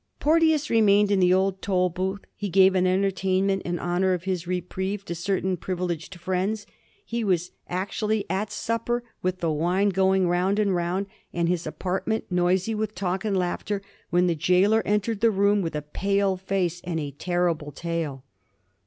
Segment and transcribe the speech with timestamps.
[0.19, 5.05] Porteous remained in the old Tolbooth; he gave an entertainment in honor of his reprieve
[5.05, 6.65] to certain privi leged friends;
[7.05, 12.25] he was actually at supper, with the wine going round and round, and his apartment
[12.31, 13.79] noisy with talk and laughter,
[14.09, 18.23] when the jailer entered the room with a pale face and a terrible tale.